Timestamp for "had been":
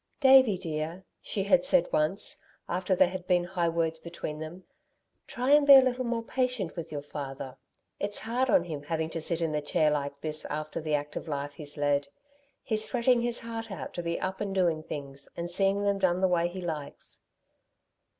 3.09-3.43